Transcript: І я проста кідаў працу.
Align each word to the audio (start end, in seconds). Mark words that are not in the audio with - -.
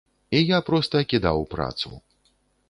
І 0.37 0.39
я 0.45 0.59
проста 0.69 1.01
кідаў 1.13 1.45
працу. 1.53 1.93